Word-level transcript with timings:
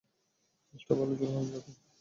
চেষ্টা 0.73 0.93
ভালো 0.95 1.13
ছিল, 1.15 1.27
হারামজাদা। 1.27 1.71